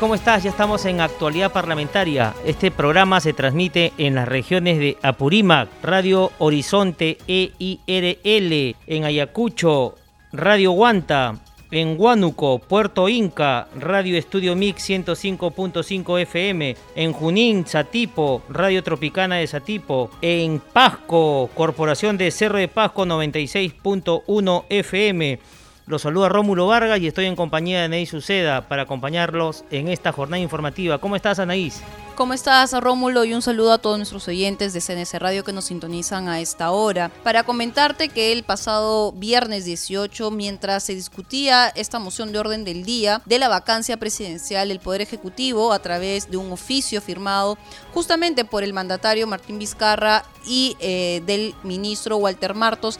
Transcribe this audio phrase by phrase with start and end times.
[0.00, 0.44] ¿Cómo estás?
[0.44, 2.32] Ya estamos en Actualidad Parlamentaria.
[2.44, 9.96] Este programa se transmite en las regiones de Apurímac, Radio Horizonte EIRL, en Ayacucho,
[10.32, 11.34] Radio Guanta,
[11.72, 19.48] en Huánuco, Puerto Inca, Radio Estudio Mix 105.5 FM, en Junín, Satipo, Radio Tropicana de
[19.48, 25.40] Satipo, en Pasco, Corporación de Cerro de Pasco 96.1 FM
[25.88, 30.12] los saluda Rómulo Vargas y estoy en compañía de Anaís Suceda para acompañarlos en esta
[30.12, 30.98] jornada informativa.
[30.98, 31.80] ¿Cómo estás, Anaís?
[32.14, 33.24] ¿Cómo estás, Rómulo?
[33.24, 36.72] Y un saludo a todos nuestros oyentes de CNC Radio que nos sintonizan a esta
[36.72, 37.10] hora.
[37.22, 42.84] Para comentarte que el pasado viernes 18, mientras se discutía esta moción de orden del
[42.84, 47.56] día de la vacancia presidencial, el Poder Ejecutivo, a través de un oficio firmado
[47.94, 52.98] justamente por el mandatario Martín Vizcarra y eh, del ministro Walter Martos,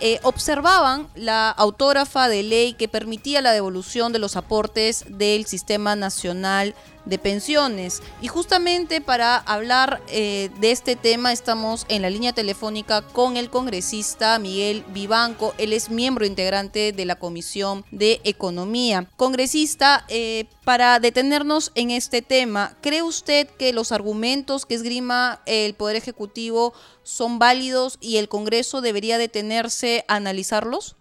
[0.00, 5.96] eh, observaban la autógrafa de ley que permitía la devolución de los aportes del Sistema
[5.96, 8.02] Nacional de pensiones.
[8.20, 13.50] Y justamente para hablar eh, de este tema estamos en la línea telefónica con el
[13.50, 15.54] congresista Miguel Vivanco.
[15.58, 19.08] Él es miembro integrante de la Comisión de Economía.
[19.16, 25.74] Congresista, eh, para detenernos en este tema, ¿cree usted que los argumentos que esgrima el
[25.74, 30.96] Poder Ejecutivo son válidos y el Congreso debería detenerse a analizarlos?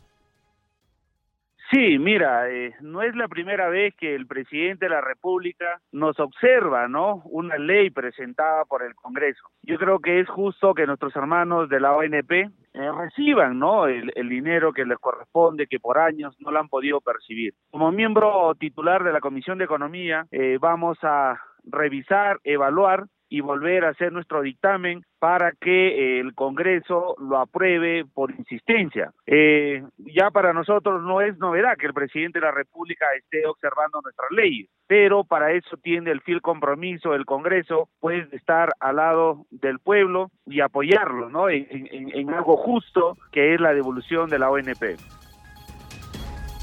[1.72, 6.20] Sí, mira, eh, no es la primera vez que el presidente de la República nos
[6.20, 7.22] observa, ¿no?
[7.26, 9.44] Una ley presentada por el Congreso.
[9.62, 13.86] Yo creo que es justo que nuestros hermanos de la ONP eh, reciban, ¿no?
[13.86, 17.54] El, dinero que les corresponde, que por años no lo han podido percibir.
[17.70, 23.86] Como miembro titular de la Comisión de Economía, eh, vamos a revisar, evaluar y volver
[23.86, 29.12] a hacer nuestro dictamen para que eh, el Congreso lo apruebe por insistencia.
[29.28, 34.02] Eh, ya para nosotros no es novedad que el presidente de la República esté observando
[34.02, 39.46] nuestras leyes, pero para eso tiene el fiel compromiso el Congreso, pues, estar al lado
[39.52, 41.50] del pueblo y apoyarlo, ¿no?
[41.50, 44.98] En algo justo que es la devolución de la ONP.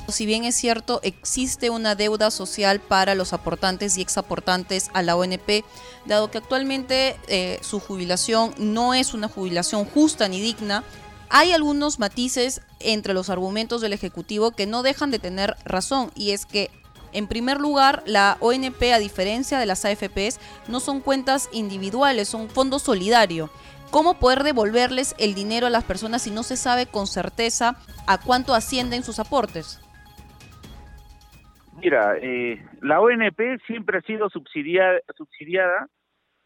[0.08, 5.16] Si bien es cierto, existe una deuda social para los aportantes y exaportantes a la
[5.16, 5.64] ONP,
[6.06, 10.84] dado que actualmente eh, su jubilación no es una jubilación justa ni digna,
[11.28, 16.30] hay algunos matices entre los argumentos del Ejecutivo que no dejan de tener razón, y
[16.30, 16.70] es que
[17.12, 20.38] en primer lugar, la ONP, a diferencia de las AFPs,
[20.68, 23.50] no son cuentas individuales, son fondos solidarios.
[23.90, 28.20] ¿Cómo poder devolverles el dinero a las personas si no se sabe con certeza a
[28.20, 29.78] cuánto ascienden sus aportes?
[31.80, 35.88] Mira, eh, la ONP siempre ha sido subsidiada, subsidiada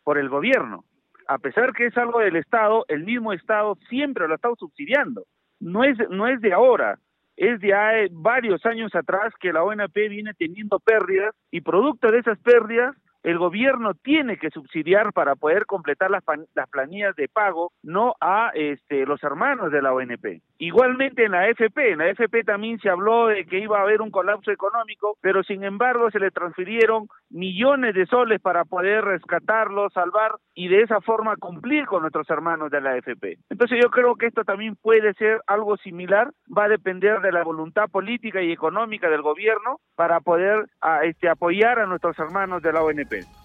[0.02, 0.84] por el gobierno.
[1.28, 5.24] A pesar que es algo del Estado, el mismo Estado siempre lo ha estado subsidiando.
[5.60, 6.98] No es, no es de ahora,
[7.36, 12.38] es de varios años atrás que la ONP viene teniendo pérdidas y producto de esas
[12.40, 16.24] pérdidas el gobierno tiene que subsidiar para poder completar las,
[16.54, 20.42] las planillas de pago, no a este, los hermanos de la ONP.
[20.62, 24.02] Igualmente en la FP, en la FP también se habló de que iba a haber
[24.02, 29.88] un colapso económico, pero sin embargo se le transfirieron millones de soles para poder rescatarlo,
[29.88, 33.38] salvar y de esa forma cumplir con nuestros hermanos de la FP.
[33.48, 37.42] Entonces yo creo que esto también puede ser algo similar, va a depender de la
[37.42, 42.72] voluntad política y económica del gobierno para poder a, este, apoyar a nuestros hermanos de
[42.74, 43.39] la ONP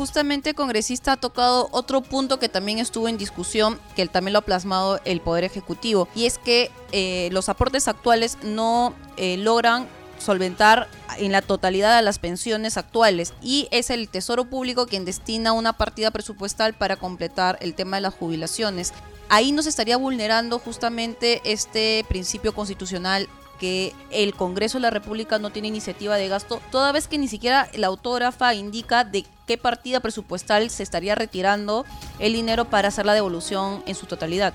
[0.00, 4.42] justamente congresista ha tocado otro punto que también estuvo en discusión, que también lo ha
[4.42, 9.86] plasmado el Poder Ejecutivo, y es que eh, los aportes actuales no eh, logran
[10.18, 10.88] solventar
[11.18, 15.74] en la totalidad de las pensiones actuales y es el Tesoro Público quien destina una
[15.74, 18.94] partida presupuestal para completar el tema de las jubilaciones.
[19.28, 23.28] Ahí nos estaría vulnerando justamente este principio constitucional
[23.60, 27.28] que el Congreso de la República no tiene iniciativa de gasto, toda vez que ni
[27.28, 31.82] siquiera la autógrafa indica de qué partida presupuestal se estaría retirando
[32.20, 34.54] el dinero para hacer la devolución en su totalidad.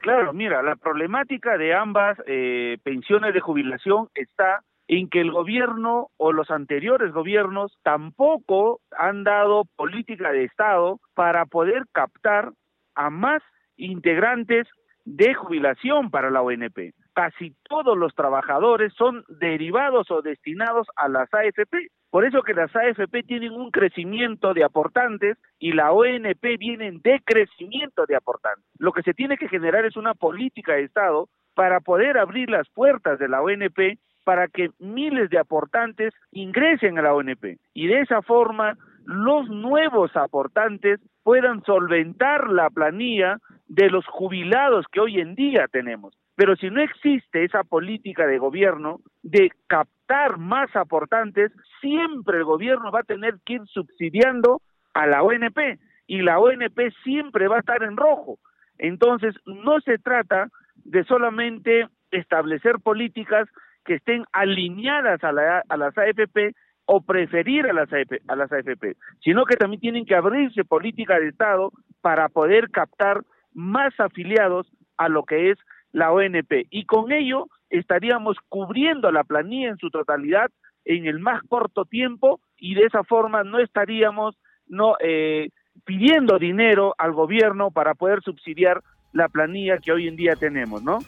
[0.00, 6.08] Claro, mira, la problemática de ambas eh, pensiones de jubilación está en que el gobierno
[6.18, 12.52] o los anteriores gobiernos tampoco han dado política de Estado para poder captar
[12.94, 13.42] a más
[13.78, 14.68] integrantes
[15.06, 16.92] de jubilación para la ONP.
[17.16, 21.88] Casi todos los trabajadores son derivados o destinados a las AFP.
[22.10, 27.00] Por eso que las AFP tienen un crecimiento de aportantes y la ONP viene en
[27.00, 28.66] decrecimiento de aportantes.
[28.78, 32.68] Lo que se tiene que generar es una política de Estado para poder abrir las
[32.68, 38.00] puertas de la ONP para que miles de aportantes ingresen a la ONP y de
[38.00, 38.76] esa forma
[39.06, 43.38] los nuevos aportantes puedan solventar la planilla
[43.68, 46.12] de los jubilados que hoy en día tenemos.
[46.36, 51.50] Pero si no existe esa política de gobierno de captar más aportantes,
[51.80, 54.60] siempre el gobierno va a tener que ir subsidiando
[54.92, 58.38] a la ONP y la ONP siempre va a estar en rojo.
[58.78, 60.48] Entonces, no se trata
[60.84, 63.48] de solamente establecer políticas
[63.84, 66.54] que estén alineadas a, la, a las AFP
[66.84, 71.18] o preferir a las, AFP, a las AFP, sino que también tienen que abrirse política
[71.18, 73.22] de Estado para poder captar
[73.54, 75.58] más afiliados a lo que es
[75.96, 76.66] la ONP.
[76.68, 80.50] Y con ello estaríamos cubriendo la planilla en su totalidad
[80.84, 85.48] en el más corto tiempo y de esa forma no estaríamos no eh,
[85.86, 88.82] pidiendo dinero al gobierno para poder subsidiar
[89.14, 90.98] la planilla que hoy en día tenemos, ¿no?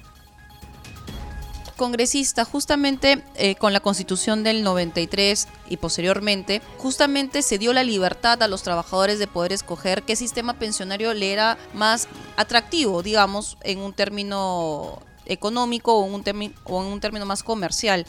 [1.78, 8.42] Congresista, justamente eh, con la constitución del 93 y posteriormente, justamente se dio la libertad
[8.42, 13.78] a los trabajadores de poder escoger qué sistema pensionario le era más atractivo, digamos, en
[13.78, 18.04] un término económico o en un, o en un término más comercial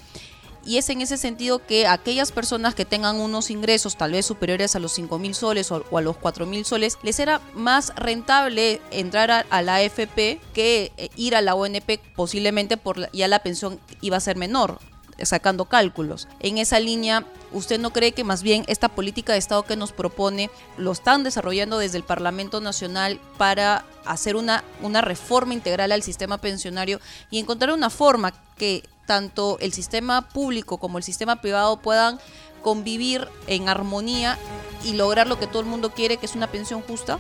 [0.65, 4.75] y es en ese sentido que aquellas personas que tengan unos ingresos tal vez superiores
[4.75, 8.81] a los 5 mil soles o, a los 4 mil soles, les era más rentable
[8.91, 13.79] entrar a, la AFP que eh, ir a la ONP posiblemente por ya la pensión
[14.01, 14.79] iba a ser menor
[15.23, 16.27] sacando cálculos.
[16.39, 19.91] En esa línea, ¿usted no cree que más bien esta política de Estado que nos
[19.91, 26.03] propone lo están desarrollando desde el Parlamento Nacional para hacer una, una reforma integral al
[26.03, 26.99] sistema pensionario
[27.29, 32.19] y encontrar una forma que tanto el sistema público como el sistema privado puedan
[32.61, 34.37] convivir en armonía
[34.85, 37.17] y lograr lo que todo el mundo quiere, que es una pensión justa?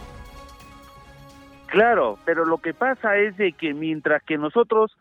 [1.67, 4.91] Claro, pero lo que pasa es de que mientras que nosotros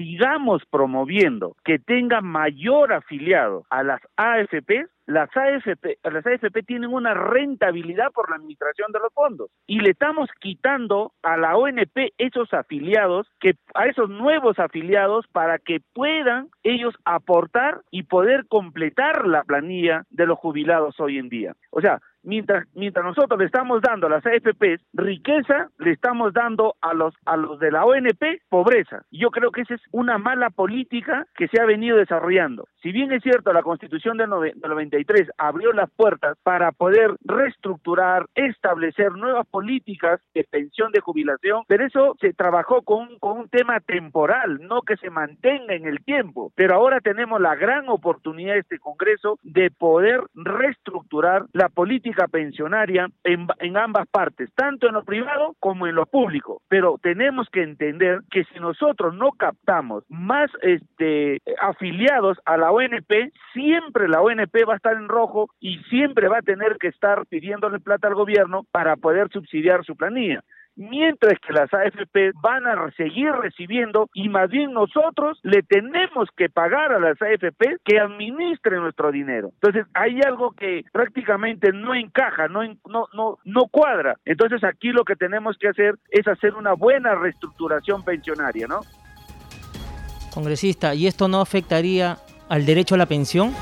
[0.00, 7.12] sigamos promoviendo que tenga mayor afiliado a las AFP, las AFP, las AFP tienen una
[7.12, 12.54] rentabilidad por la administración de los fondos y le estamos quitando a la ONP esos
[12.54, 19.42] afiliados, que a esos nuevos afiliados para que puedan ellos aportar y poder completar la
[19.42, 21.54] planilla de los jubilados hoy en día.
[21.72, 26.74] O sea, mientras, mientras nosotros le estamos dando a las AFPs riqueza, le estamos dando
[26.80, 29.02] a los, a los de la ONP pobreza.
[29.10, 32.66] Yo creo que esa es una mala política que se ha venido desarrollando.
[32.82, 39.12] Si bien es cierto, la Constitución del, 93 abrió las puertas para poder reestructurar, establecer
[39.12, 44.60] nuevas políticas de pensión de jubilación, pero eso se trabajó con, con un tema temporal,
[44.62, 46.52] no que se mantenga en el tiempo.
[46.54, 53.08] Pero ahora tenemos la gran oportunidad de este Congreso de poder reestructurar la política pensionaria
[53.24, 56.62] en, en ambas partes, tanto en lo privado como en lo público.
[56.68, 63.32] Pero tenemos que entender que si nosotros no captamos más este, afiliados a la ONP,
[63.52, 67.26] siempre la ONP va a estar en rojo y siempre va a tener que estar
[67.26, 70.42] pidiéndole plata al gobierno para poder subsidiar su planilla
[70.76, 76.48] mientras que las AFP van a seguir recibiendo y más bien nosotros le tenemos que
[76.48, 79.50] pagar a las AFP que administren nuestro dinero.
[79.54, 84.16] Entonces, hay algo que prácticamente no encaja, no no no no cuadra.
[84.24, 88.80] Entonces, aquí lo que tenemos que hacer es hacer una buena reestructuración pensionaria, ¿no?
[90.32, 92.16] Congresista, ¿y esto no afectaría
[92.48, 93.52] al derecho a la pensión?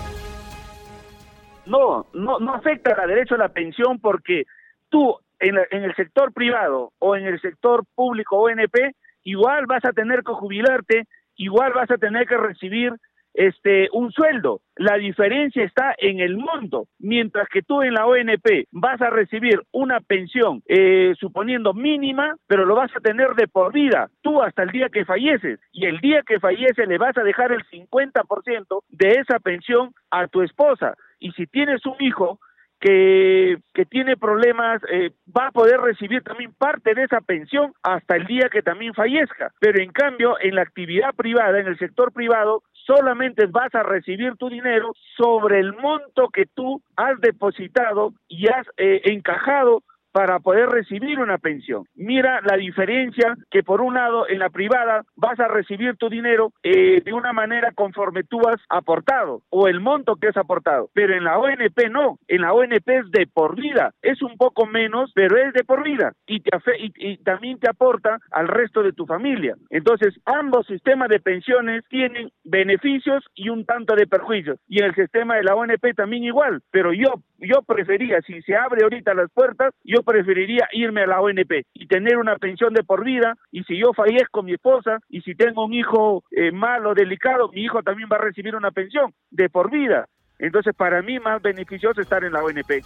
[1.66, 4.44] No, no, no afecta al derecho a la pensión porque
[4.88, 9.92] tú en, en, el sector privado o en el sector público ONP, igual vas a
[9.92, 11.04] tener que jubilarte,
[11.36, 12.92] igual vas a tener que recibir
[13.38, 14.60] este un sueldo.
[14.76, 19.62] La diferencia está en el monto, mientras que tú en la ONP vas a recibir
[19.70, 24.64] una pensión, eh, suponiendo mínima, pero lo vas a tener de por vida, tú hasta
[24.64, 28.82] el día que falleces, y el día que fallece le vas a dejar el 50%
[28.88, 30.94] de esa pensión a tu esposa.
[31.20, 32.40] Y si tienes un hijo,
[32.80, 38.16] que, que tiene problemas eh, va a poder recibir también parte de esa pensión hasta
[38.16, 39.52] el día que también fallezca.
[39.60, 44.36] Pero en cambio, en la actividad privada, en el sector privado, solamente vas a recibir
[44.36, 49.82] tu dinero sobre el monto que tú has depositado y has eh, encajado
[50.12, 51.84] para poder recibir una pensión.
[51.94, 56.52] Mira la diferencia que por un lado en la privada vas a recibir tu dinero
[56.62, 61.14] eh, de una manera conforme tú has aportado o el monto que has aportado, pero
[61.14, 65.10] en la ONP no, en la ONP es de por vida, es un poco menos,
[65.14, 68.92] pero es de por vida y, te y, y también te aporta al resto de
[68.92, 69.54] tu familia.
[69.70, 74.94] Entonces, ambos sistemas de pensiones tienen beneficios y un tanto de perjuicios y en el
[74.94, 79.30] sistema de la ONP también igual, pero yo yo prefería, si se abre ahorita las
[79.30, 83.62] puertas, yo preferiría irme a la ONP y tener una pensión de por vida y
[83.64, 87.82] si yo fallezco mi esposa y si tengo un hijo eh, malo, delicado, mi hijo
[87.82, 90.06] también va a recibir una pensión de por vida.
[90.38, 92.84] Entonces para mí más beneficioso estar en la ONP.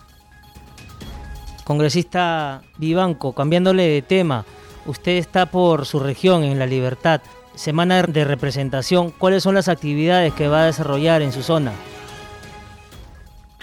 [1.65, 4.45] Congresista Vivanco, cambiándole de tema,
[4.87, 7.23] usted está por su región en La Libertad,
[7.55, 11.73] semana de representación, ¿cuáles son las actividades que va a desarrollar en su zona?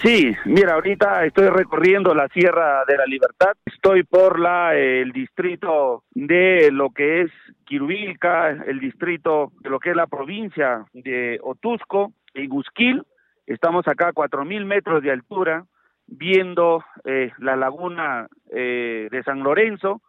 [0.02, 6.04] Sí, mira, ahorita estoy recorriendo la Sierra de la Libertad, estoy por la el distrito
[6.12, 7.30] de lo que es
[7.66, 13.02] Quirubilca, el distrito de lo que es la provincia de Otusco y Gusquil,
[13.46, 15.66] estamos acá a cuatro mil metros de altura,
[16.06, 20.00] viendo eh, la laguna eh, de San Lorenzo,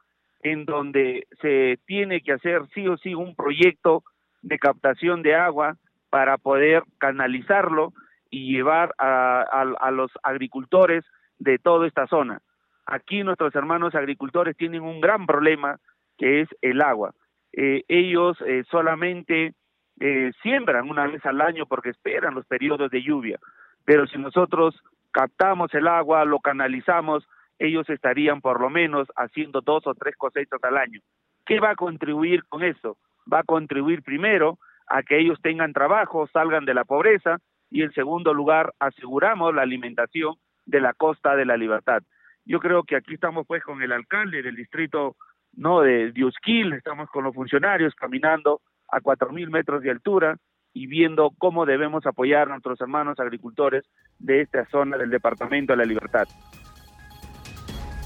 [0.41, 4.05] en donde se tiene que hacer sí o sí un proyecto
[4.41, 5.75] de captación de agua
[6.09, 7.91] para poder canalizarlo
[8.31, 11.03] y llevar a, los agricultores
[11.37, 12.41] de toda esta zona.
[12.85, 15.77] Aquí nuestros hermanos agricultores tienen un gran problema
[16.17, 17.13] que es el agua.
[17.51, 19.53] Eh, ellos eh, solamente
[19.99, 23.37] eh, siembran una vez al año porque esperan los periodos de lluvia,
[23.83, 27.27] pero si nosotros captamos el agua, lo canalizamos,
[27.59, 31.01] ellos estarían por lo menos haciendo dos o tres cosechas al año.
[31.45, 32.97] ¿Qué va a contribuir con eso?
[33.31, 34.57] Va a contribuir primero
[34.87, 37.39] a que ellos tengan trabajo, salgan de la pobreza
[37.71, 40.35] y en segundo lugar aseguramos la alimentación
[40.65, 42.03] de la costa de la libertad.
[42.45, 45.15] Yo creo que aquí estamos pues con el alcalde del distrito
[45.53, 50.37] no de Diosquil, estamos con los funcionarios caminando a cuatro mil metros de altura
[50.73, 53.83] y viendo cómo debemos apoyar a nuestros hermanos agricultores
[54.19, 56.27] de esta zona del departamento de la libertad.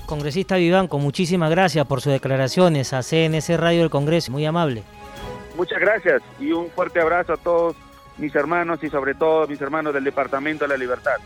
[0.07, 4.83] Congresista Vivanco, muchísimas gracias por sus declaraciones a CNC Radio del Congreso, muy amable.
[5.57, 7.75] Muchas gracias y un fuerte abrazo a todos
[8.17, 11.17] mis hermanos y sobre todo mis hermanos del Departamento de la Libertad.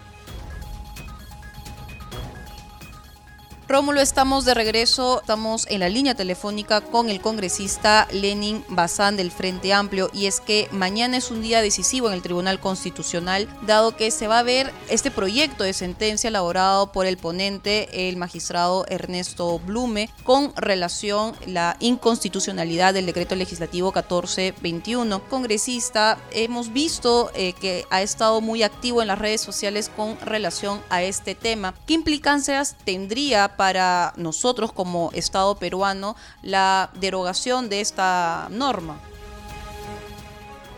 [3.70, 9.30] Rómulo, estamos de regreso, estamos en la línea telefónica con el congresista Lenin Bazán del
[9.30, 13.96] Frente Amplio y es que mañana es un día decisivo en el Tribunal Constitucional, dado
[13.96, 18.88] que se va a ver este proyecto de sentencia elaborado por el ponente, el magistrado
[18.90, 25.22] Ernesto Blume, con relación a la inconstitucionalidad del decreto legislativo 1421.
[25.30, 30.82] Congresista, hemos visto eh, que ha estado muy activo en las redes sociales con relación
[30.90, 31.76] a este tema.
[31.86, 38.96] ¿Qué implicancias tendría para nosotros como Estado peruano la derogación de esta norma?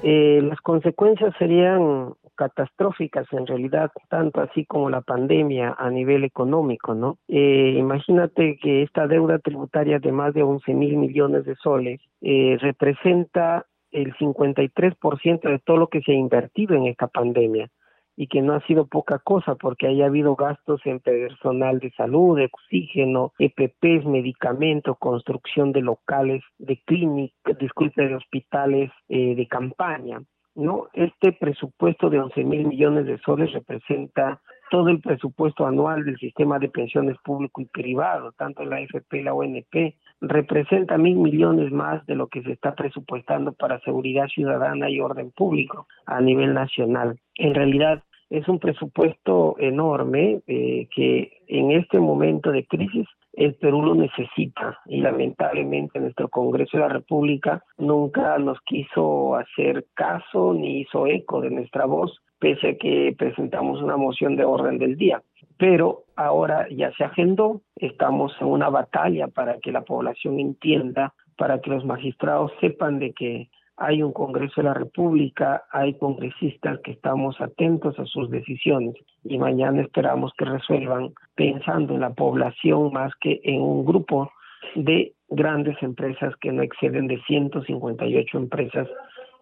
[0.02, 6.96] Eh, las consecuencias serían catastróficas en realidad, tanto así como la pandemia a nivel económico,
[6.96, 7.20] ¿no?
[7.28, 12.58] Eh, imagínate que esta deuda tributaria de más de 11 mil millones de soles eh,
[12.60, 17.70] representa el 53% de todo lo que se ha invertido en esta pandemia
[18.16, 22.38] y que no ha sido poca cosa porque haya habido gastos en personal de salud,
[22.38, 30.22] de oxígeno, EPPs, medicamentos, construcción de locales, de clínicas, disculpe, de hospitales eh, de campaña.
[30.56, 30.88] ¿no?
[30.94, 36.60] Este presupuesto de 11 mil millones de soles representa todo el presupuesto anual del sistema
[36.60, 42.06] de pensiones público y privado, tanto la AFP y la ONP, representa mil millones más
[42.06, 47.20] de lo que se está presupuestando para seguridad ciudadana y orden público a nivel nacional.
[47.36, 53.82] En realidad es un presupuesto enorme eh, que en este momento de crisis el Perú
[53.82, 60.82] lo necesita y lamentablemente nuestro Congreso de la República nunca nos quiso hacer caso ni
[60.82, 65.22] hizo eco de nuestra voz, pese a que presentamos una moción de orden del día.
[65.58, 71.62] Pero ahora ya se agendó, estamos en una batalla para que la población entienda, para
[71.62, 76.92] que los magistrados sepan de que hay un Congreso de la República, hay congresistas que
[76.92, 83.14] estamos atentos a sus decisiones y mañana esperamos que resuelvan pensando en la población más
[83.22, 84.32] que en un grupo
[84.76, 88.88] de grandes empresas que no exceden de 158 empresas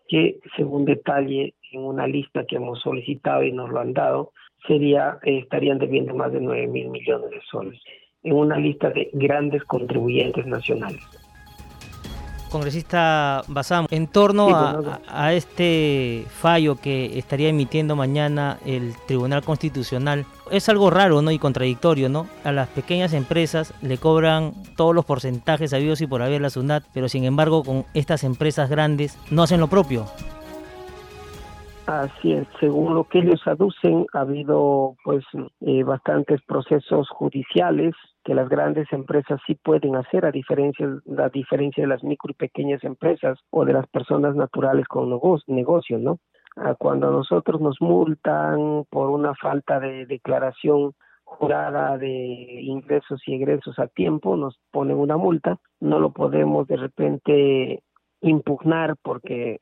[0.07, 4.31] que según detalle en una lista que hemos solicitado y nos lo han dado,
[4.67, 7.79] sería eh, estarían debiendo más de 9 mil millones de soles
[8.23, 11.01] en una lista de grandes contribuyentes nacionales.
[12.49, 14.49] Congresista Basam, en torno
[15.07, 21.29] a, este fallo que estaría emitiendo mañana el Tribunal Constitucional, es algo raro ¿no?
[21.29, 22.27] y contradictorio, ¿no?
[22.43, 26.83] A las pequeñas empresas le cobran todos los porcentajes habidos y por haber la SUNAT,
[26.91, 30.07] pero sin embargo con estas empresas grandes no hacen lo propio.
[31.89, 35.25] Así es, según lo que ellos aducen, ha habido pues
[35.61, 41.83] eh, bastantes procesos judiciales que las grandes empresas sí pueden hacer a diferencia, a diferencia
[41.83, 45.09] de las micro y pequeñas empresas o de las personas naturales con
[45.47, 46.19] negocio, ¿no?
[46.77, 50.93] Cuando nosotros nos multan por una falta de declaración
[51.23, 56.77] jurada de ingresos y egresos a tiempo, nos ponen una multa, no lo podemos de
[56.77, 57.81] repente
[58.21, 59.57] impugnar porque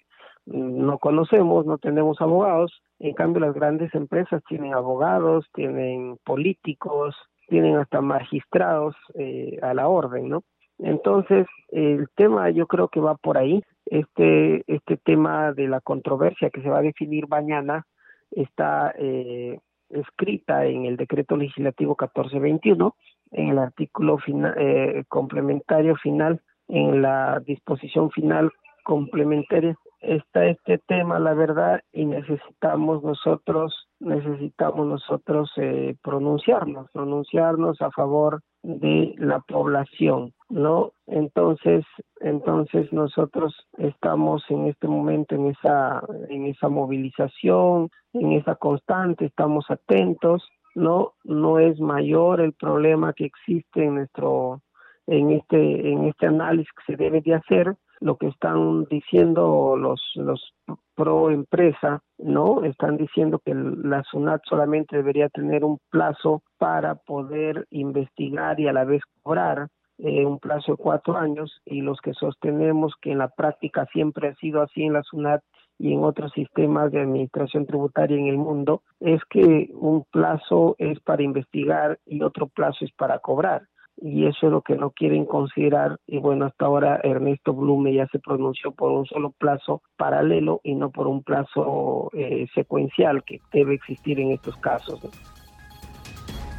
[0.47, 7.15] no conocemos, no tenemos abogados, en cambio las grandes empresas tienen abogados, tienen políticos,
[7.47, 10.43] tienen hasta magistrados eh, a la orden, ¿no?
[10.79, 13.63] Entonces, el tema yo creo que va por ahí.
[13.85, 17.85] Este, este tema de la controversia que se va a definir mañana
[18.31, 22.95] está eh, escrita en el decreto legislativo 1421,
[23.31, 24.17] en el artículo
[24.57, 28.51] eh, complementario final, en la disposición final
[28.83, 37.91] complementaria está este tema, la verdad, y necesitamos nosotros, necesitamos nosotros eh, pronunciarnos, pronunciarnos a
[37.91, 40.91] favor de la población, ¿no?
[41.07, 41.85] Entonces,
[42.19, 49.65] entonces nosotros estamos en este momento en esa, en esa movilización, en esa constante, estamos
[49.69, 51.13] atentos, ¿no?
[51.23, 54.61] No es mayor el problema que existe en nuestro,
[55.07, 60.01] en este, en este análisis que se debe de hacer, lo que están diciendo los,
[60.15, 60.53] los
[60.95, 62.63] pro empresa, ¿no?
[62.63, 68.73] Están diciendo que la SUNAT solamente debería tener un plazo para poder investigar y a
[68.73, 69.67] la vez cobrar
[69.99, 74.29] eh, un plazo de cuatro años y los que sostenemos que en la práctica siempre
[74.29, 75.41] ha sido así en la SUNAT
[75.79, 80.99] y en otros sistemas de administración tributaria en el mundo, es que un plazo es
[81.01, 85.25] para investigar y otro plazo es para cobrar y eso es lo que no quieren
[85.25, 85.99] considerar.
[86.07, 90.75] Y bueno hasta ahora Ernesto Blume ya se pronunció por un solo plazo paralelo y
[90.75, 95.01] no por un plazo eh, secuencial que debe existir en estos casos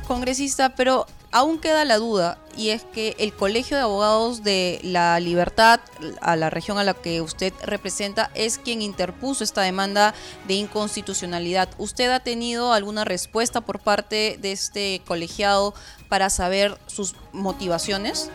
[0.09, 5.21] congresista pero aún queda la duda y es que el Colegio de Abogados de la
[5.21, 5.79] Libertad,
[6.21, 10.13] a la región a la que usted representa, es quien interpuso esta demanda
[10.49, 11.69] de inconstitucionalidad.
[11.79, 15.73] ¿Usted ha tenido alguna respuesta por parte de este colegiado
[16.09, 18.31] para saber sus motivaciones?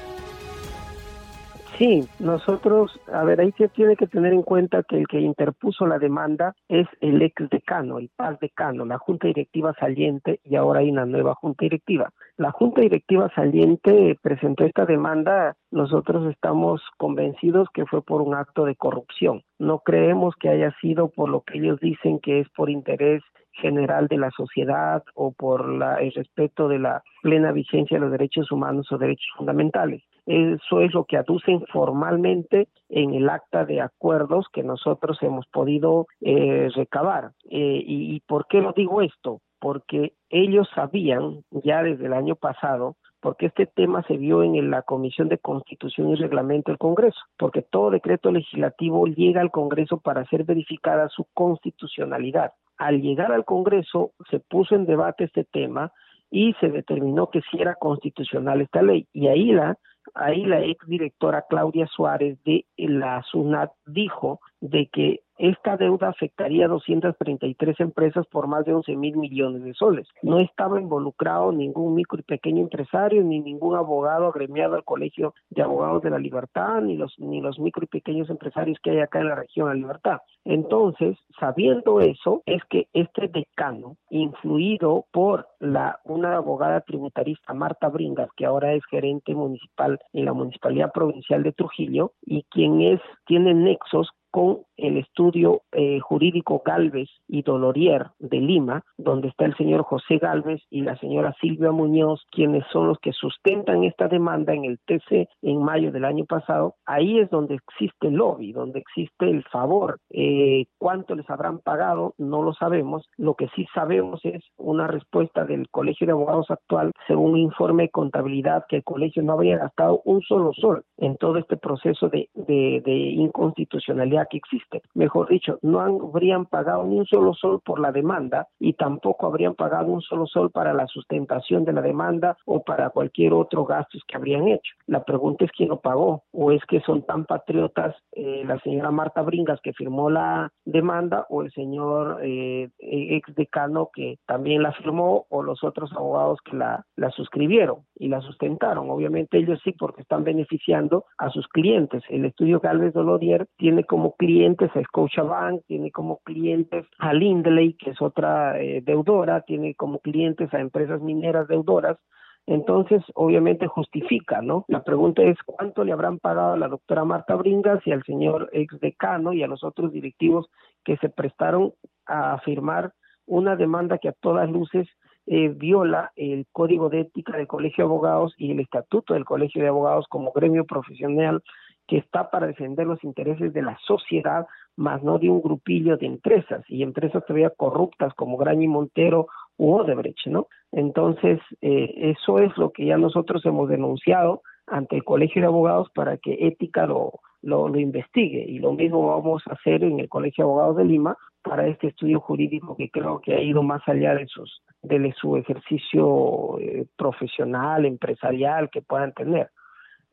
[1.78, 5.88] Sí, nosotros, a ver, ahí se tiene que tener en cuenta que el que interpuso
[5.88, 10.82] la demanda es el ex decano, el paz decano, la junta directiva saliente y ahora
[10.82, 12.12] hay una nueva junta directiva.
[12.38, 18.66] La junta directiva saliente presentó esta demanda, nosotros estamos convencidos que fue por un acto
[18.66, 19.42] de corrupción.
[19.58, 24.08] No creemos que haya sido por lo que ellos dicen que es por interés general
[24.08, 28.52] de la sociedad o por la, el respeto de la plena vigencia de los derechos
[28.52, 30.04] humanos o derechos fundamentales.
[30.26, 36.08] Eso es lo que aducen formalmente en el acta de acuerdos que nosotros hemos podido
[36.22, 37.32] eh, recabar.
[37.50, 39.42] Eh, ¿Y por qué lo digo esto?
[39.60, 44.82] Porque ellos sabían ya desde el año pasado porque este tema se vio en la
[44.82, 50.26] Comisión de Constitución y Reglamento del Congreso, porque todo decreto legislativo llega al Congreso para
[50.26, 52.52] ser verificada su constitucionalidad.
[52.78, 55.94] Al llegar al Congreso se puso en debate este tema
[56.30, 59.78] y se determinó que sí era constitucional esta ley y ahí la
[60.14, 66.66] ahí la ex directora Claudia Suárez de la SUNAT dijo de que esta deuda afectaría
[66.66, 70.08] a 233 empresas por más de 11 mil millones de soles.
[70.22, 75.64] No estaba involucrado ningún micro y pequeño empresario ni ningún abogado agremiado al Colegio de
[75.64, 79.20] Abogados de la Libertad, ni los, ni los micro y pequeños empresarios que hay acá
[79.20, 80.18] en la región de la Libertad.
[80.46, 88.30] Entonces, sabiendo eso, es que este decano, influido por la una abogada tributarista, Marta Bringas,
[88.36, 93.54] que ahora es gerente municipal en la Municipalidad Provincial de Trujillo, y quien es, tiene
[93.54, 99.84] nexos con el estudio eh, jurídico Galvez y Dolorier de Lima, donde está el señor
[99.84, 104.66] José Galvez y la señora Silvia Muñoz, quienes son los que sustentan esta demanda en
[104.66, 109.30] el TC en mayo del año pasado, ahí es donde existe el lobby, donde existe
[109.30, 110.00] el favor.
[110.10, 112.14] Eh, ¿Cuánto les habrán pagado?
[112.18, 113.08] No lo sabemos.
[113.18, 117.84] Lo que sí sabemos es una respuesta del Colegio de Abogados actual, según un informe
[117.84, 122.10] de contabilidad, que el colegio no habría gastado un solo sol en todo este proceso
[122.10, 124.73] de, de inconstitucionalidad que existe.
[124.94, 129.56] Mejor dicho, no habrían pagado ni un solo sol por la demanda y tampoco habrían
[129.56, 133.98] pagado un solo sol para la sustentación de la demanda o para cualquier otro gasto
[134.08, 134.74] que habrían hecho.
[134.88, 138.92] La pregunta es quién lo pagó o es que son tan patriotas eh, la señora
[138.92, 144.72] Marta Bringas que firmó la demanda o el señor eh, ex decano que también la
[144.74, 148.90] firmó o los otros abogados que la, la suscribieron y la sustentaron.
[148.90, 152.04] Obviamente ellos sí porque están beneficiando a sus clientes.
[152.10, 154.16] El estudio Galvez Dolodier tiene como
[154.56, 160.00] clientes a Scotiabank, tiene como clientes a Lindley, que es otra eh, deudora, tiene como
[160.00, 161.98] clientes a empresas mineras deudoras,
[162.46, 164.66] entonces, obviamente justifica, ¿no?
[164.68, 168.50] La pregunta es cuánto le habrán pagado a la doctora Marta Bringas y al señor
[168.52, 170.50] ex decano y a los otros directivos
[170.84, 171.74] que se prestaron
[172.06, 172.92] a firmar
[173.26, 174.90] una demanda que a todas luces
[175.26, 179.62] eh, viola el código de ética del Colegio de Abogados y el estatuto del Colegio
[179.62, 181.42] de Abogados como gremio profesional
[181.88, 186.08] que está para defender los intereses de la sociedad, más no de un grupillo de
[186.08, 190.48] empresas y empresas todavía corruptas como Grañi Montero u Odebrecht, ¿no?
[190.72, 195.90] Entonces, eh, eso es lo que ya nosotros hemos denunciado ante el Colegio de Abogados
[195.94, 198.46] para que Ética lo, lo, lo, investigue.
[198.48, 201.88] Y lo mismo vamos a hacer en el Colegio de Abogados de Lima para este
[201.88, 206.86] estudio jurídico que creo que ha ido más allá de, sus, de su ejercicio eh,
[206.96, 209.50] profesional, empresarial que puedan tener.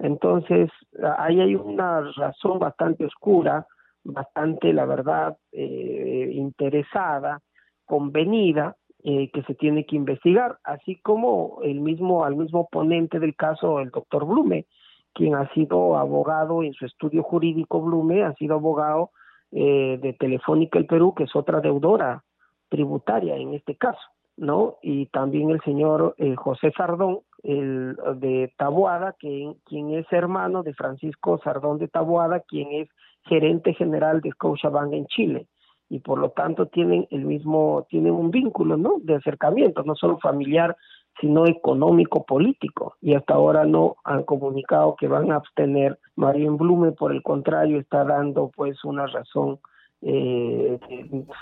[0.01, 0.71] Entonces,
[1.19, 3.67] ahí hay una razón bastante oscura,
[4.03, 7.41] bastante, la verdad, eh, interesada,
[7.85, 13.35] convenida, eh, que se tiene que investigar, así como el mismo, al mismo ponente del
[13.35, 14.67] caso, el doctor Blume,
[15.15, 19.11] quien ha sido abogado en su estudio jurídico, Blume, ha sido abogado
[19.53, 22.23] eh, de Telefónica el Perú, que es otra deudora
[22.69, 24.01] tributaria en este caso,
[24.37, 24.77] ¿no?
[24.83, 30.74] Y también el señor eh, José Sardón, el de Taboada, que, quien es hermano de
[30.74, 32.88] Francisco Sardón de Taboada, quien es
[33.24, 35.46] gerente general de Scotiabank en Chile
[35.90, 38.94] y por lo tanto tienen el mismo, tienen un vínculo, ¿no?
[39.03, 40.76] De acercamiento, no solo familiar,
[41.20, 42.94] sino económico, político.
[43.00, 45.98] Y hasta ahora no han comunicado que van a abstener.
[46.14, 49.59] Marien Blume, por el contrario, está dando pues una razón
[50.03, 50.79] eh,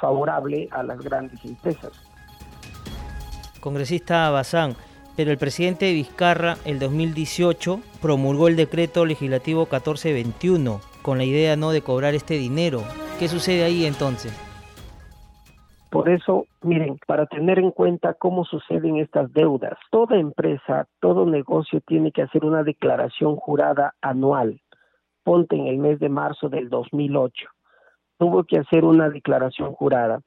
[0.00, 1.92] favorable a las grandes empresas.
[3.61, 4.72] Congresista Bazán,
[5.18, 11.72] pero el presidente Vizcarra, el 2018, promulgó el decreto legislativo 1421 con la idea no
[11.72, 12.85] de cobrar este dinero.
[13.18, 14.33] ¿Qué sucede ahí entonces?
[15.90, 21.81] Por eso, miren, para tener en cuenta cómo suceden estas deudas, toda empresa, todo negocio
[21.81, 24.61] tiene que hacer una declaración jurada anual.
[25.24, 27.48] Ponte en el mes de marzo del 2008.
[28.18, 30.20] Tuvo que hacer una declaración jurada.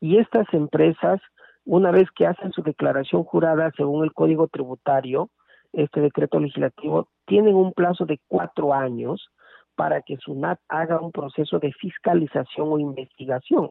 [0.00, 1.20] Y estas empresas,
[1.64, 5.30] una vez que hacen su declaración jurada según el Código Tributario,
[5.72, 9.30] este decreto legislativo, tienen un plazo de cuatro años
[9.76, 13.70] para que SUNAT haga un proceso de fiscalización o investigación.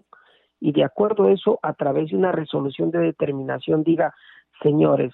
[0.60, 4.14] Y de acuerdo a eso, a través de una resolución de determinación, diga,
[4.62, 5.14] señores,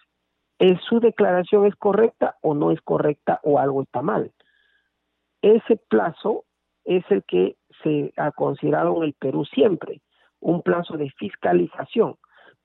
[0.59, 4.31] ¿es su declaración es correcta o no es correcta o algo está mal?
[5.41, 6.45] Ese plazo
[6.85, 10.01] es el que se ha considerado en el Perú siempre,
[10.39, 12.15] un plazo de fiscalización.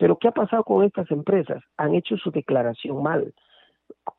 [0.01, 1.63] Pero ¿qué ha pasado con estas empresas?
[1.77, 3.35] Han hecho su declaración mal.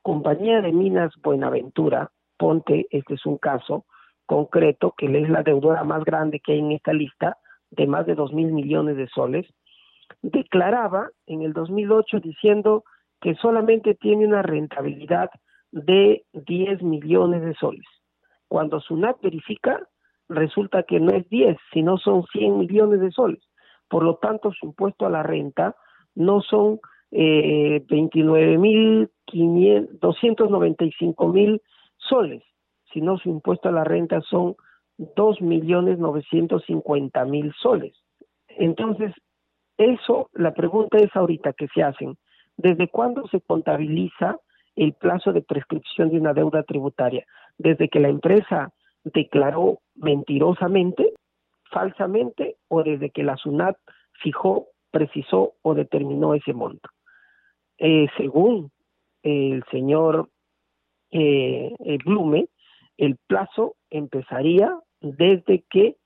[0.03, 3.85] Compañía de Minas Buenaventura, ponte, este es un caso,
[4.27, 7.37] concreto, que es la deudora más grande que hay en esta lista,
[7.71, 9.47] de más de dos mil millones de soles,
[10.21, 12.83] declaraba en el 2008 diciendo
[13.19, 15.31] que solamente tiene una rentabilidad
[15.71, 17.87] de 10 millones de soles.
[18.47, 19.79] Cuando SUNAT verifica,
[20.29, 23.41] resulta que no es 10, sino son 100 millones de soles.
[23.91, 25.75] Por lo tanto, su impuesto a la renta
[26.15, 26.79] no son
[27.11, 31.61] eh, 29 mil 295 mil
[31.97, 32.41] soles,
[32.93, 34.55] si no su impuesto a la renta son
[34.97, 37.93] dos millones novecientos cincuenta mil soles.
[38.47, 39.13] Entonces,
[39.77, 42.15] eso, la pregunta es ahorita que se hacen,
[42.55, 44.37] ¿desde cuándo se contabiliza
[44.77, 47.25] el plazo de prescripción de una deuda tributaria?
[47.57, 48.71] ¿Desde que la empresa
[49.03, 51.11] declaró mentirosamente,
[51.71, 53.77] falsamente, o desde que la SUNAT
[54.21, 56.89] fijó, precisó o determinó ese monto?
[57.77, 58.71] Eh, según
[59.23, 60.29] el señor
[61.11, 61.73] eh,
[62.05, 62.47] Blume,
[62.97, 65.97] el plazo empezaría desde que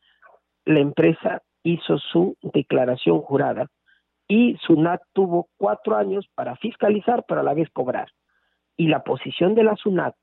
[0.65, 3.67] la empresa hizo su declaración jurada
[4.28, 8.08] y SUNAT tuvo cuatro años para fiscalizar, pero a la vez cobrar.
[8.78, 10.15] Y la posición de la SUNAT,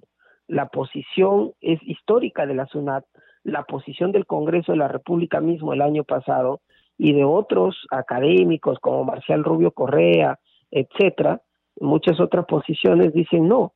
[0.49, 3.05] la posición es histórica de la SUNAT,
[3.45, 6.61] la posición del Congreso de la República mismo el año pasado
[6.99, 10.39] y de otros académicos como Marcial Rubio Correa,
[10.71, 11.41] etcétera,
[11.81, 13.73] muchas otras posiciones dicen no,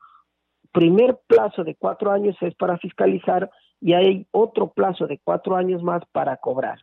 [0.73, 3.51] primer plazo de cuatro años es para fiscalizar
[3.81, 6.81] y hay otro plazo de cuatro años más para cobrar.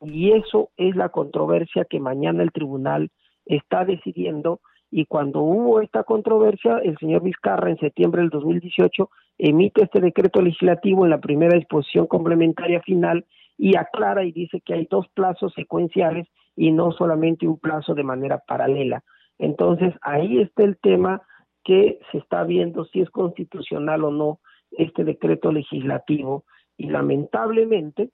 [0.00, 3.10] Y eso es la controversia que mañana el tribunal
[3.46, 9.82] está decidiendo y cuando hubo esta controversia, el señor Vizcarra en septiembre del 2018 emite
[9.82, 13.24] este decreto legislativo en la primera disposición complementaria final
[13.56, 18.04] y aclara y dice que hay dos plazos secuenciales y no solamente un plazo de
[18.04, 19.02] manera paralela.
[19.38, 21.22] Entonces, ahí está el tema
[21.64, 26.44] que se está viendo si es constitucional o no este decreto legislativo
[26.76, 28.10] y lamentablemente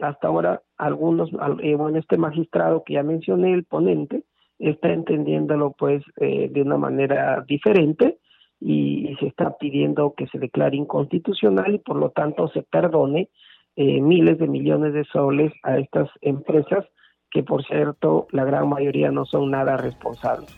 [0.00, 1.30] hasta ahora algunos,
[1.62, 4.24] eh, bueno, este magistrado que ya mencioné, el ponente,
[4.58, 8.18] está entendiéndolo pues eh, de una manera diferente
[8.60, 13.28] y, se está pidiendo que se declare inconstitucional y por lo tanto se perdone
[13.76, 16.84] eh, miles de millones de soles a estas empresas
[17.30, 20.54] que por cierto la gran mayoría no son nada responsables.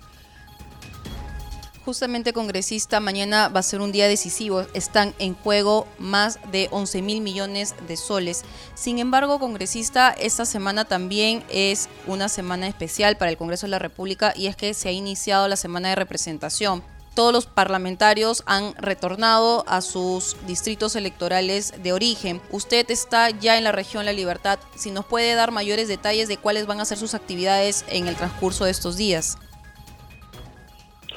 [1.87, 4.63] Justamente, congresista, mañana va a ser un día decisivo.
[4.75, 8.45] Están en juego más de 11 mil millones de soles.
[8.75, 13.79] Sin embargo, congresista, esta semana también es una semana especial para el Congreso de la
[13.79, 16.83] República y es que se ha iniciado la semana de representación.
[17.17, 22.43] Todos los parlamentarios han retornado a sus distritos electorales de origen.
[22.53, 24.59] Usted está ya en la región La Libertad.
[24.75, 28.17] Si nos puede dar mayores detalles de cuáles van a ser sus actividades en el
[28.17, 29.39] transcurso de estos días.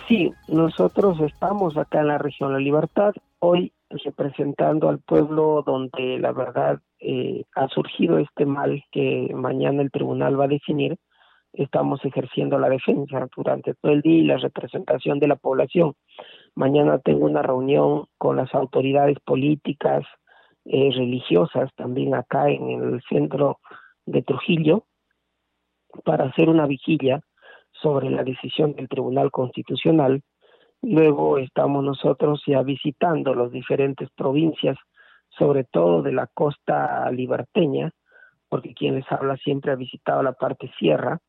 [0.07, 6.31] Sí, nosotros estamos acá en la región La Libertad, hoy representando al pueblo donde la
[6.31, 10.97] verdad eh, ha surgido este mal que mañana el tribunal va a definir.
[11.53, 15.95] Estamos ejerciendo la defensa durante todo el día y la representación de la población.
[16.55, 20.05] Mañana tengo una reunión con las autoridades políticas,
[20.65, 23.59] eh, religiosas, también acá en el centro
[24.05, 24.85] de Trujillo,
[26.05, 27.21] para hacer una vigilia
[27.71, 30.21] sobre la decisión del Tribunal Constitucional.
[30.83, 34.77] Luego estamos nosotros ya visitando las diferentes provincias,
[35.29, 37.91] sobre todo de la costa liberteña,
[38.49, 41.19] porque quien les habla siempre ha visitado la parte sierra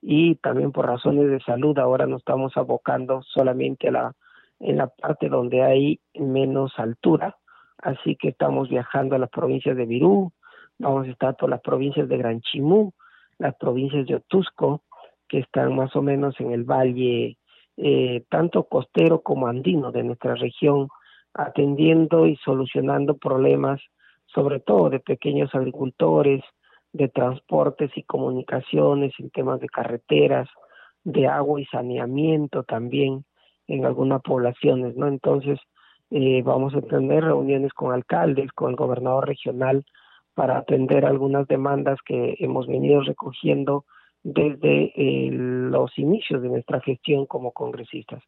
[0.00, 4.12] y también por razones de salud ahora nos estamos abocando solamente a la
[4.60, 7.36] en la parte donde hay menos altura,
[7.78, 10.32] así que estamos viajando a las provincias de Virú,
[10.78, 12.92] vamos a estar por las provincias de Gran Chimú,
[13.38, 14.82] las provincias de Otusco,
[15.28, 17.38] que están más o menos en el valle
[17.76, 20.88] eh, tanto costero como andino de nuestra región,
[21.34, 23.80] atendiendo y solucionando problemas,
[24.26, 26.42] sobre todo de pequeños agricultores,
[26.92, 30.48] de transportes y comunicaciones, en temas de carreteras,
[31.04, 33.24] de agua y saneamiento también
[33.66, 35.06] en algunas poblaciones, ¿no?
[35.06, 35.58] Entonces,
[36.10, 39.84] eh, vamos a tener reuniones con alcaldes, con el gobernador regional,
[40.34, 43.84] para atender algunas demandas que hemos venido recogiendo
[44.22, 48.22] desde eh, los inicios de nuestra gestión como congresistas.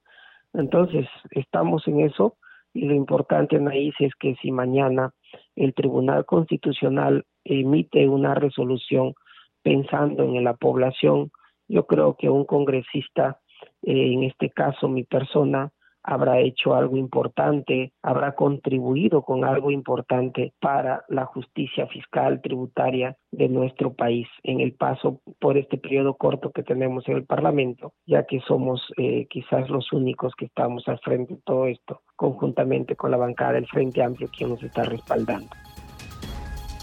[0.53, 2.37] Entonces, estamos en eso
[2.73, 5.13] y lo importante, Anaís, es que si mañana
[5.57, 9.15] el Tribunal Constitucional emite una resolución
[9.63, 11.31] pensando en la población,
[11.69, 13.41] yo creo que un congresista,
[13.83, 15.73] eh, en este caso mi persona,
[16.03, 23.49] habrá hecho algo importante, habrá contribuido con algo importante para la justicia fiscal tributaria de
[23.49, 28.25] nuestro país en el paso por este periodo corto que tenemos en el Parlamento, ya
[28.25, 33.11] que somos eh, quizás los únicos que estamos al frente de todo esto, conjuntamente con
[33.11, 35.51] la bancada del Frente Amplio, quien nos está respaldando.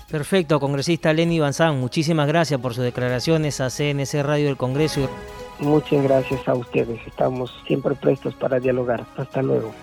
[0.10, 5.10] Perfecto, congresista Lenny Banzán, muchísimas gracias por sus declaraciones a CNC Radio del Congreso.
[5.60, 7.00] Muchas gracias a ustedes.
[7.06, 9.06] Estamos siempre prestos para dialogar.
[9.18, 9.74] Hasta luego.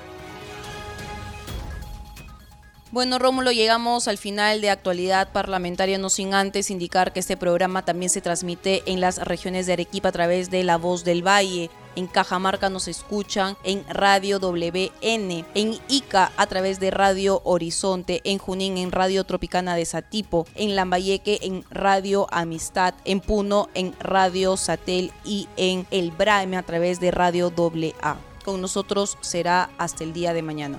[2.94, 7.84] Bueno, Rómulo, llegamos al final de actualidad parlamentaria, no sin antes indicar que este programa
[7.84, 11.70] también se transmite en las regiones de Arequipa a través de La Voz del Valle.
[11.96, 18.38] En Cajamarca nos escuchan en Radio WN, en Ica a través de Radio Horizonte, en
[18.38, 24.56] Junín en Radio Tropicana de Satipo, en Lambayeque en Radio Amistad, en Puno en Radio
[24.56, 28.18] Satel y en El Braime a través de Radio AA.
[28.44, 30.78] Con nosotros será hasta el día de mañana.